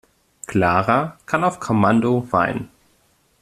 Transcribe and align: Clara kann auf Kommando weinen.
Clara 0.47 1.19
kann 1.27 1.43
auf 1.43 1.59
Kommando 1.59 2.25
weinen. 2.31 2.69